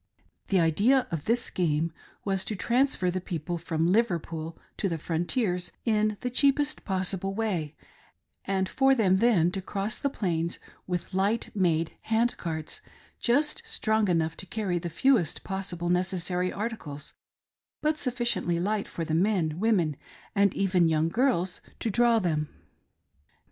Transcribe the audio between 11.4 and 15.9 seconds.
made hand carts, just strong enough to carry the fewest possi ble